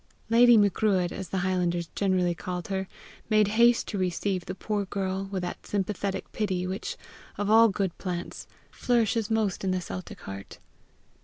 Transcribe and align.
Lady 0.31 0.57
Macruadh, 0.57 1.11
as 1.11 1.29
the 1.29 1.37
highlanders 1.45 1.85
generally 1.93 2.33
called 2.33 2.69
her, 2.69 2.87
made 3.29 3.49
haste 3.49 3.87
to 3.87 3.99
receive 3.99 4.47
the 4.47 4.55
poor 4.55 4.85
girl 4.85 5.25
with 5.29 5.43
that 5.43 5.63
sympathetic 5.67 6.31
pity 6.31 6.65
which, 6.65 6.97
of 7.37 7.51
all 7.51 7.69
good 7.69 7.95
plants, 7.99 8.47
flourishes 8.71 9.29
most 9.29 9.63
in 9.63 9.69
the 9.69 9.79
Celtic 9.79 10.21
heart. 10.21 10.57